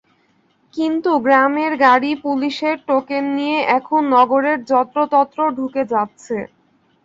[0.73, 6.37] কিন্তু গ্রামের গাড়ি পুলিশের টোকেন নিয়ে এখন নগরের যত্রতত্র ঢুকে যাচ্ছে।